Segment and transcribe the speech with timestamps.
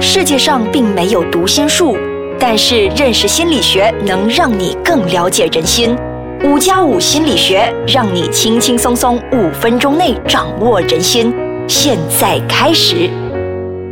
[0.00, 1.96] 世界上并没有读心术，
[2.38, 5.96] 但是认识心理学能让你更了解人心。
[6.44, 11.34] 五加五心理学让你轻轻松松五分钟内掌握人心。
[11.66, 13.10] 现在开始。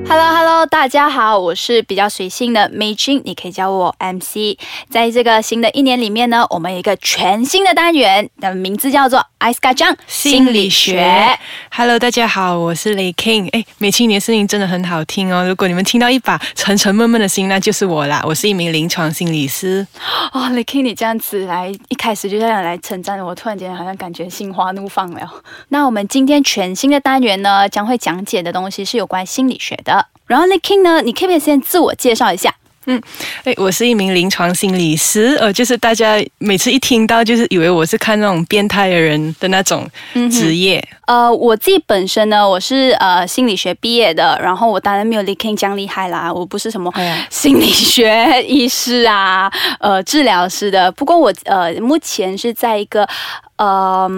[0.09, 4.57] Hello Hello，大家好，我是比较随性的美君，你可以叫我 MC。
[4.89, 9.21] 在这个新的一年里面呢，我们有一个全新的单元，的名字叫做
[9.53, 11.39] c e 酱心理学。
[11.71, 13.49] Hello，大家好，我是雷 King。
[13.53, 15.47] 哎，美青，你的声音真的很好听哦。
[15.47, 18.23] 如果你们听到一把沉沉闷闷的心，那就是我啦。
[18.27, 19.87] 我是一名临床心理师。
[20.33, 25.43] 哦，雷 King，你这样子来一开始就这样来称赞我，突然间好像感觉心花怒放了。
[25.69, 30.07] 那我们今天全新的单元呢，将会讲解的东西是有关心理学的。
[30.27, 32.55] 然后雷 King 呢，你可不可以先自我介绍一下？
[32.87, 33.01] 嗯，
[33.45, 39.89] 哎，我是一名临床心理师，呃，就是大家每次一听到，就是以为我是看那种变态的人的那种
[40.31, 40.83] 职业。
[41.07, 46.93] 呃，我自己本身呢，我是呃心理学毕业的，然后我当然没有 l i k i n 这样厉害啦，我不是什么
[47.31, 49.51] 心理学医师啊，
[49.81, 50.91] 呃，治疗师的。
[50.93, 53.09] 不过我呃目前是在一个
[53.57, 54.09] 呃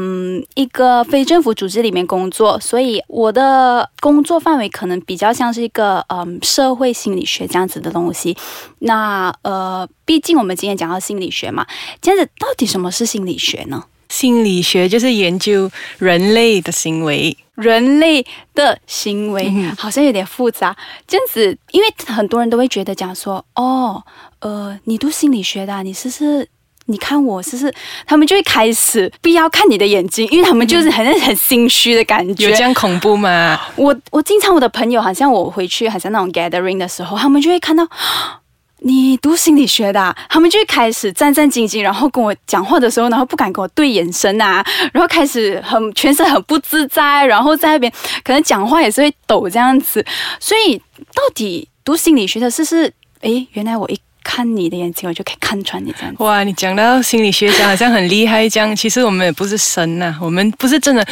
[0.54, 8.36] 一个非政府组织里面工作，所以我的工作范围可能比较像是一个嗯、呃、社会心理学这样子的东西。
[8.80, 11.66] 那呃，毕竟我们今天讲到心理学嘛，
[12.00, 13.84] 这样子到底什么是心理学呢？
[14.08, 20.74] 心理学就是研究人类的行为，人类的行为、嗯、好像有点复杂。
[21.06, 24.02] 这样子，因为很多人都会觉得讲说，哦，
[24.40, 26.48] 呃，你读心理学的、啊，你是不是？
[26.88, 27.72] 你看我是不是？
[28.06, 32.48] 他们就会开始不要看你的眼睛，因为他们就是很很心虚的感觉。
[32.48, 33.60] 有这样恐怖吗？
[33.76, 37.86] 我我经常我的朋友，好像我回去，好像那种 gathering 的时候，他们就会看到。
[38.80, 47.92] 你读心理学的、啊，他们就会开始战战兢兢，然后跟我讲话的时候，然后不敢跟我对眼神啊，然后开始很全身很不自在，然后在那边
[48.22, 50.06] 可能讲话也是会抖这样子。
[50.38, 50.78] 所以
[51.12, 52.92] 到底读心理学的是是，
[53.22, 56.14] 诶，原来我一看你的眼睛，我就可以看穿你这样。
[56.18, 61.06] 哇，你讲到心理学家好像很厉害这样，其实我们也不是神呐、我们不是真的。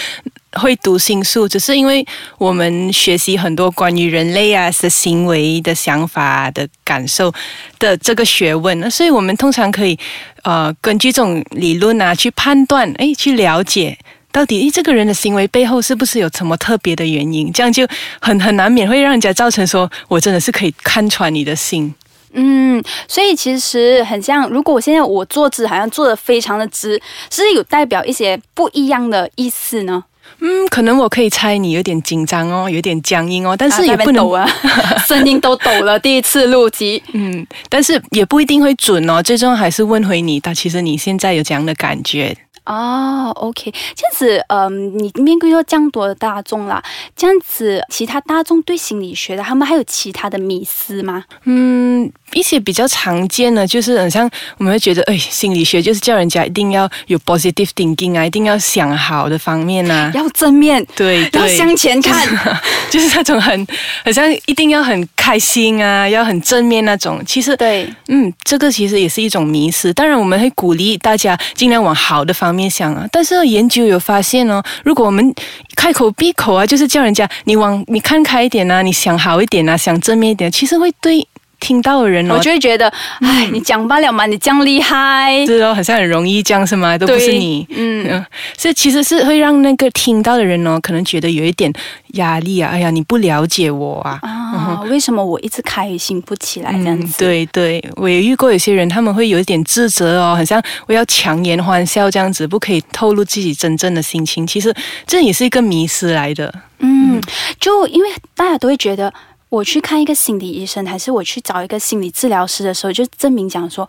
[0.52, 2.02] 会读心术，只是因为
[2.38, 7.30] 我们学习很多关于人类啊的行为、的想法、的感受
[7.78, 9.98] 的这个学问，那所以我们通常可以
[10.44, 13.98] 呃根据这种理论啊去判断，哎，去了解
[14.32, 17.86] 到底诶这个人的行为背后是不是有什么特别的原因，这样就
[18.18, 21.94] 很很难免会让人家造成说我真的是可以看穿你的心。
[22.32, 27.00] 嗯，所以其实很像，如果我现在我坐姿，好像坐的非常的直，
[27.30, 30.04] 是有代表一些不一样的意思呢？
[30.40, 34.46] 嗯，可能我可以猜你有点紧张哦，有点僵硬哦，但是也不能、啊、
[35.06, 35.98] 声音都抖了。
[35.98, 39.22] 第一次录集，嗯，但是也不一定会准哦。
[39.22, 43.32] 最终还是问回你，但其实你现在有怎样的感觉哦。
[43.36, 46.82] OK，这样子，嗯，你面对到这样多的大众啦，
[47.16, 51.24] 这样子，其他大众对心理学的，他们还有其他的迷思吗？
[51.44, 54.28] 嗯，一些比较常见的，就是很像
[54.58, 60.10] 我们会觉得，哎，心理学就是叫人家一定要有 positive thinking 啊，一定要想好的方面啊。
[60.14, 62.26] 要正面，对，要向前看，
[62.90, 63.66] 就是、就是、那种很，
[64.04, 67.22] 好像一定要很开心啊，要很正面那种。
[67.26, 69.92] 其实，对，嗯，这个其实也是一种迷思。
[69.92, 73.06] 当然，我们会鼓励大家尽量往好的方面面想啊。
[73.12, 75.34] 但是研究有发现哦，如果我们
[75.76, 81.28] 开口闭口啊，就是叫人家你往你看开一点啊，你想好一点啊，想正面一点，其实会对。
[81.58, 82.88] 听到的人哦，我就会觉得，
[83.20, 86.96] 哎、嗯，你讲罢了嘛，你这样厉害，是哦，好像很容易这样是吗？
[86.96, 88.26] 都不是你，嗯，嗯。
[88.56, 91.72] 所以其实是会让那个听到的人哦，可能觉得有一点
[92.14, 97.06] 压力啊，哎呀，你不了解我啊，啊，嗯、为什么我一直开心不起来这样子？
[97.06, 104.46] 嗯、对对，我也遇过有些人，他们会有一点自责哦，好像我要强颜欢笑这样子，不可以透露自己真正的心情。
[104.46, 104.74] 其实
[105.06, 107.20] 这也是一个迷失来的，嗯，
[107.58, 109.12] 就因为大家都会觉得。
[109.48, 113.88] 我去看一个心理医生，还是我去找一个心理治疗师的时候，就证明讲说，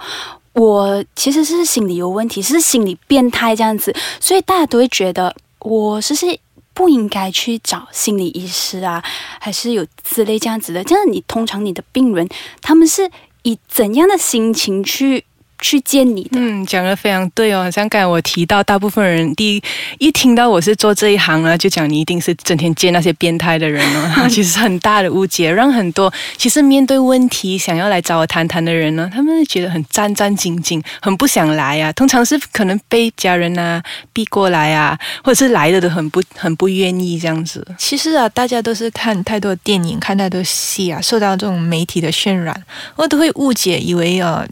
[0.54, 6.40] 我其实是心理有问题，是心理变态这样子，所以大家都会觉得我是不是
[6.74, 9.04] 不应该去找心理医师啊，
[9.40, 10.84] 还是有之类这样子的。
[10.84, 12.28] 这样你通常你的病人
[12.62, 13.10] 他们是
[13.44, 15.26] 以怎样的心情去？
[15.60, 17.70] 去见你的，嗯，讲的非常对哦。
[17.72, 19.64] 像刚才我提到，大部分人第一
[19.98, 24.28] 一听到我是做这一行啊，就讲你一定是整天见那些变态的人哦。
[24.30, 31.92] 其实很大的误解，让很多其实面对问题想要来找我谈谈的人呢，他们觉得很战战兢兢，很不想来啊。
[31.94, 33.82] 通常是可能被家人啊
[34.14, 37.66] 逼过来啊，或者是来的都很不很不愿意这样子。
[37.78, 42.64] 其实啊，大家都是看太多电影，看太多戏啊，受到这种媒体的渲染，
[42.96, 44.48] 我都会误解，以为呃。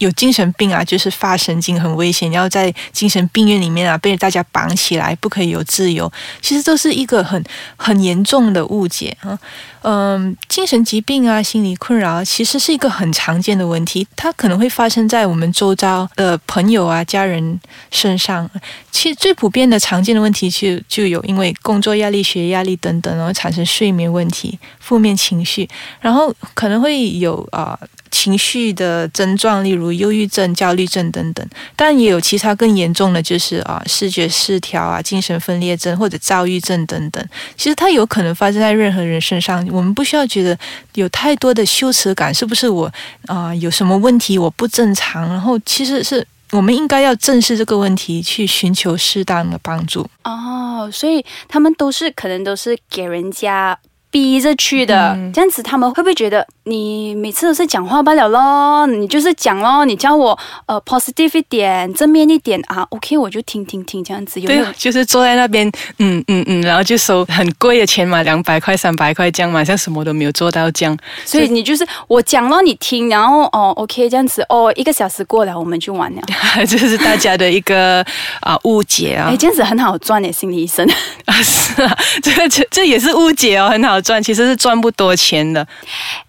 [0.00, 6.10] 有精神病啊，就是发神经很危险，要在精神病院里面啊被大家绑起来，不可以有自由。
[6.40, 7.42] 其实都是一个很
[7.76, 9.38] 很严重的误解啊。
[9.82, 17.60] 嗯，精神疾病啊，心理困扰其实是一个很常见的问题，它可能会发生在我们周遭的朋友啊、家人
[17.90, 18.48] 身上。
[18.90, 25.68] 其实最普遍的常见的问题就就有因为工作压力、学业压力等等，然后产生睡眠问题、负面情绪，
[26.00, 27.78] 然后可能会有啊。
[28.10, 31.46] 情绪的症状，例如忧郁症、焦虑症等等，
[31.76, 37.24] 但也有其他更严重的，就是啊，视觉失调啊、精神分裂症或者躁郁症等等。
[37.56, 40.58] 其实它有可能发生在任何人身上，我们不需要觉得
[40.94, 42.90] 有太多的羞耻感，是不是我
[43.26, 45.28] 啊有什么问题我不正常？
[45.28, 50.08] 然后其实是我们应该要正视这个问题，去寻求适当的帮助。
[50.24, 53.78] 哦，所以他们都是可能都是给人家。
[54.10, 58.86] 逼着去的，这样子他们会不会觉得你每次都是讲话罢了咯？
[58.86, 60.36] 你就是讲咯，你叫我
[60.66, 64.40] 呃 positive 一点，正面一点啊，OK，我就听听听这样子。
[64.40, 70.98] 对，就是坐在那边，嗯嗯嗯，然后就收很贵的钱嘛，两百块、三百块这样嘛，像什么都没有做到这样。
[71.24, 76.22] 所以你就是我讲了你听，然后哦 OK 这样子哦，一个小时过了我们就完了。
[76.66, 78.04] 这是大家的一个
[78.40, 79.28] 啊误解啊。
[79.30, 80.84] 哎，这样子很好赚的心理医生
[81.26, 83.99] 啊，是啊，这这这也是误解哦，很好。
[84.00, 85.66] 赚其实是赚不多钱的，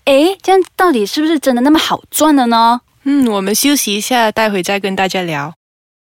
[0.05, 2.81] 哎，这样到底是不是真的那么好赚的呢？
[3.03, 5.53] 嗯，我们休息一下，待会再跟大家聊。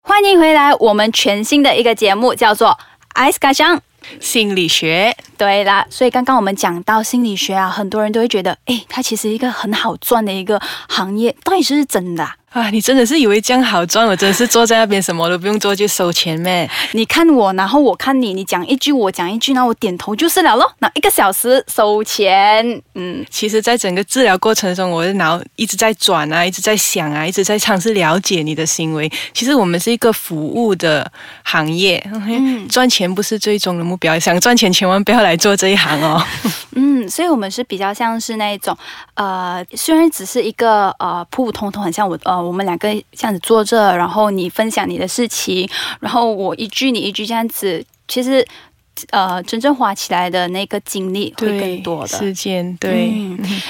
[0.01, 2.69] 欢迎回来，我们全新的一个节目叫做
[3.13, 3.81] 《艾斯卡香
[4.19, 5.15] 心理学》。
[5.37, 12.23] 对啦，所以刚刚我们讲到心理学啊，很多人都会觉得，哎，它其实一个很好赚的一个行业，到底是不是真的？
[12.23, 12.35] 啊，
[12.71, 14.05] 你真的是以为这样好赚？
[14.07, 16.69] 我真的是坐在那边什么都不用做就收钱咩？
[16.93, 20.71] 你看我，然后我看你，你讲一句我讲一句，然后我点头就是了咯。
[20.79, 29.11] 那一个小时收钱，嗯，其实，在整个治疗过程中，我的脑一直在转啊，一直在想啊，一直在尝试了解你的行为。
[29.33, 31.09] 其实我们是一个服务的
[31.43, 36.21] 行业，嗯，赚钱不是最终的目标，想赚钱千万不要来做这一行哦。
[36.71, 38.77] 嗯，所以我们是比较像是那种，
[39.15, 42.41] 呃，虽然只是一个呃普普通通，很像我呃。
[42.41, 45.69] 我们两个这样子坐着，然后你分享你的事情，
[45.99, 48.45] 然后我一句你一句这样子，其实。
[49.11, 53.11] 呃，真正花起来的那个精力会更多的时间，对，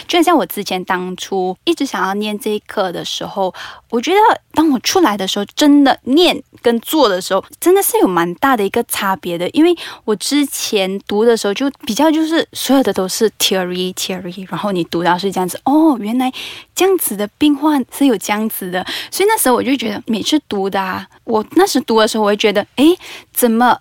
[0.07, 3.53] 就像我之前当初一直想要念这一课的时候，
[3.89, 4.17] 我觉得
[4.53, 9.49] 当我出来的时候，真的念跟做的时候，真的是有蛮大的一个差别的。
[9.51, 16.31] 因为我之前读的时候，就比较就是所有的都是 theory theory，然后你读到是这样子，哦，原来
[16.73, 22.85] 这样子的病患是有这样子的，所以那时候我就觉得每次读的，啊，我那时读的时候，我会觉得，哎，
[23.33, 23.79] 怎么？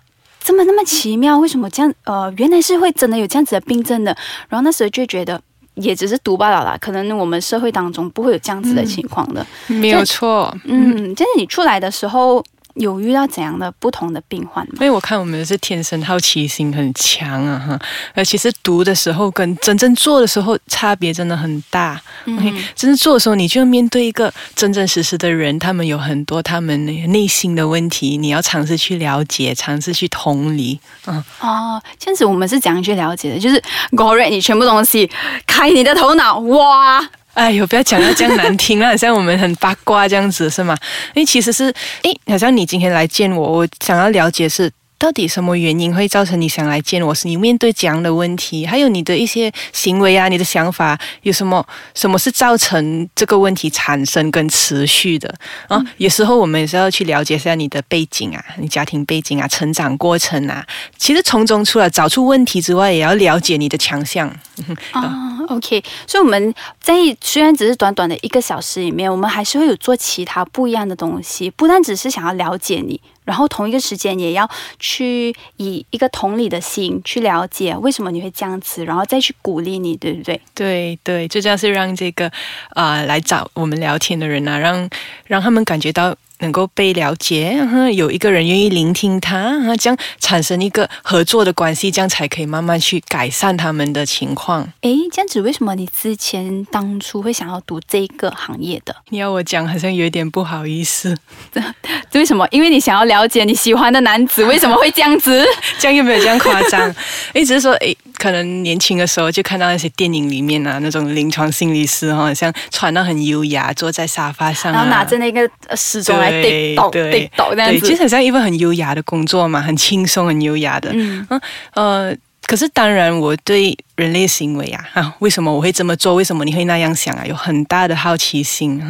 [0.49, 1.93] 这么那么奇妙，为什么这样？
[2.05, 4.17] 呃，原来是会真的有这样子的病症的。
[4.47, 5.39] 然后那时候就觉得，
[5.75, 6.75] 也只是读罢了啦。
[6.81, 10.51] 可能我们社会当中不会有这样子的情况的，没有错。
[10.63, 12.43] 嗯，就是你出来的时候。
[12.79, 14.73] 有遇到怎样的不同的病患吗？
[14.75, 17.79] 因为我看我们是天生好奇心很强啊哈，
[18.15, 22.01] 呃，其实读的时候跟真正做的时候差别真的很大。
[22.25, 22.37] 嗯，
[22.75, 30.79] 真正做的时候，你就要面对一个真真实实的人，他们有很多他们内心的问题，你要尝试去了解，尝试去同理。
[31.05, 33.39] 嗯，哦，这样子我们是怎样去了解的？
[33.39, 33.61] 就是
[33.91, 35.09] Go read 你全部东西，
[35.45, 37.01] 开你的头脑，哇！
[37.39, 38.97] 哎呦，不要讲到这样难听啊！
[38.97, 40.75] 像我们很八卦这样子是吗？
[41.13, 44.69] 因为其实是，哎，好像你今天来见我，我想要了解是。
[44.99, 47.15] 到底什么原因会造成你想来见我？
[47.15, 51.65] 是你面对这样的问题，还有你的一些行为啊，你的想法有什么？
[51.95, 55.33] 什么是造成这个问题产生跟持续的
[55.69, 55.81] 啊？
[55.97, 60.65] 有时候我们也是要去了解一下你的背景啊，你家庭背景啊，成长过程啊。
[60.97, 64.27] 其实从中除了找出问题之外，也要了解你的强项
[64.91, 65.39] 啊。
[65.47, 72.99] OK，所以我们在虽然只是短短的一个小时里面，我们还是会有做其他不一样的东西，不但只是想要了解你。
[73.29, 80.41] 然后同一个时间也要去以一个同理的心去了解为什么你会这样子，然后再去鼓励你，对不对？
[80.55, 82.31] 对对，最重要是让这个
[82.69, 84.89] 啊来找我们聊天的人啊，让
[85.27, 86.15] 让他们感觉到。
[86.39, 87.57] 能够被了解，
[87.93, 94.67] 有一个人愿意聆听他，这样产生一个合作的关系，这样才可以慢慢去改善他们的情况。
[94.81, 98.95] 诶，这样子为什么你之前当初会想要读这个行业的？
[99.09, 101.15] 你要我讲，好像有点不好意思。
[102.13, 102.47] 为什么？
[102.51, 105.45] 因为你想要了解你喜欢的男子为什么会这样子？
[105.79, 106.93] 这样有没有这样夸张？
[107.33, 116.29] 一直说，诶，可能年轻的时候就看到那些电影里面啊，那种临床心理师哈，像穿的很优雅，坐在沙发上，然后拿着那个时钟来。
[116.29, 120.91] 对对对，其实像一份很优雅的工作嘛，很轻松、很优雅的。
[120.93, 121.25] 嗯
[121.73, 122.13] 呃，
[122.45, 126.15] 可是当然，我对人类行为啊，啊，为什么我会这么做？
[126.15, 127.25] 为什么你会那样想啊？
[127.25, 128.81] 有很大的好奇心，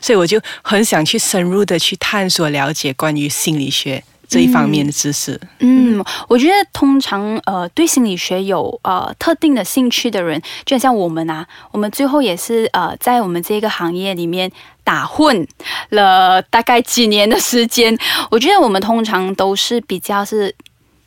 [0.00, 4.02] 所以我就很想去深入的去探索、了解关于心理学。
[4.28, 14.50] 这一方面的知识，嗯，我觉得通常呃，对心理学有呃特定的兴趣的人，就像我们啊，我们最后也是呃，在我们这个行业里面
[14.82, 15.46] 打混
[15.90, 17.96] 了大概几年的时间。
[18.30, 20.54] 我觉得我们通常都是比较是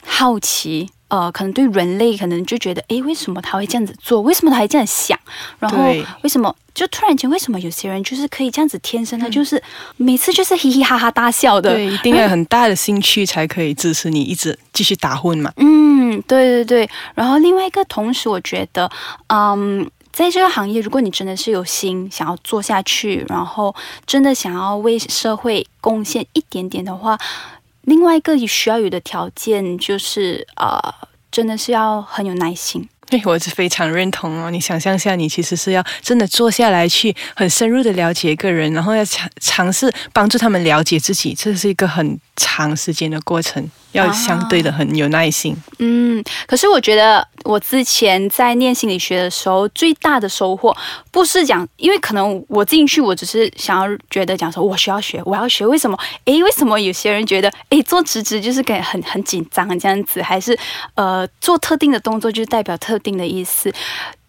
[0.06, 0.90] 好奇。
[1.10, 4.22] 呃，可能对人类，可能就觉得，哎，为什么他会这样子做？
[4.22, 5.18] 为什么他会这样想？
[5.60, 5.78] 然后
[6.22, 9.62] 为什么就突然间，为什么有些人就是可以这样子，天生他就是
[9.98, 11.74] 每次就是嘻嘻哈哈大笑的？
[11.74, 15.52] 对，一定要很大的兴趣才可以支持你一直继续打混嘛。
[15.58, 16.90] 嗯，对对对。
[17.16, 18.90] 然后另外一个，同时我觉得，
[19.28, 23.76] 嗯，在这个行业，如果你真的是有心想要做下去，然后
[24.06, 27.18] 真的想要为社会贡献一点点的话。
[27.90, 30.80] 另外一个需要有的条件就是，呃，
[31.32, 32.88] 真的是要很有耐心。
[33.10, 34.52] 对， 我是非常认同哦。
[34.52, 43.68] 你想象下，你其实是要真的坐下来去很深入的了解一个人，然后要尝尝试帮助他们了解自己，这是一个很长时间的过程。
[43.94, 45.58] 要相对的很有耐心。
[45.80, 50.76] 嗯，可是我觉得我之前在念心理学的时候，最大的收获
[51.12, 55.66] 不是讲，因为可能我进去，我只是想要觉得讲说，我需要学，我要学。
[55.66, 55.98] 为什么？
[56.26, 60.58] 诶，为什么有些人觉得，诶，做直直就是给很很紧张这样子，还是
[60.96, 63.72] 呃做特定的动作就代表特定的意思？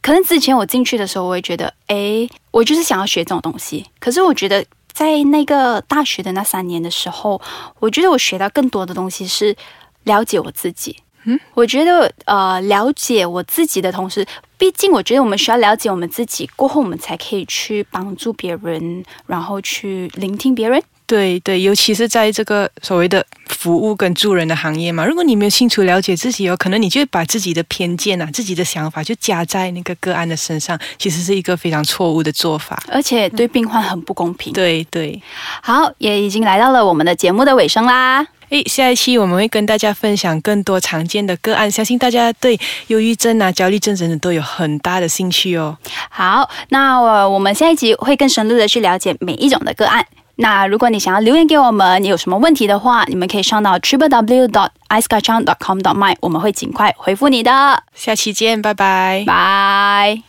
[0.03, 3.87] 可能之前我进去的时候，我会觉得，诶，我就是想要学这种东西。
[3.99, 4.65] 可是我觉得。
[4.93, 7.41] 在那个大学的那三年的时候，
[7.79, 9.57] 我觉得我学到更多的东西是
[10.03, 10.97] 了解我自己。
[11.25, 20.83] 嗯，我觉得呃，了解我自己的同时，毕竟我觉得我们需要了解我们自己，过后我们才可以去帮助别人，然后去聆听别人。
[21.07, 34.53] 对对，尤其是在这个所谓的服务跟助人的行业嘛，如果你没有清楚了解自己，哦可能你就会把自己的偏见啊、自己的想法就加在那个个案的身上，其实是一个非常错误的做法，而且对病患很不公平。
[34.53, 35.21] 对对，
[35.63, 38.25] 好，也已经来到了我们的节目的尾声啦。
[38.51, 45.77] 诶，下一期我们会跟大家分享更多常见的个案，相信大家对忧郁症啊、焦虑症等等都有很大的兴趣哦。
[46.11, 50.05] 好，那我我们下一集会更深入的去了解每一种的个案。
[50.37, 55.79] 那如果你想要留言给我们，你有什么问题的话，你们可以上到 triple w dot i c e k a c h a n g dot com
[55.79, 57.83] dot my，我们会尽快回复你的。
[57.95, 60.23] 下期见，拜拜，拜。